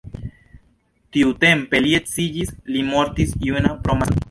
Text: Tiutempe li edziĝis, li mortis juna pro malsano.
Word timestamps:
Tiutempe 1.17 1.83
li 1.87 1.93
edziĝis, 1.99 2.51
li 2.73 2.83
mortis 2.91 3.39
juna 3.51 3.79
pro 3.87 4.01
malsano. 4.03 4.19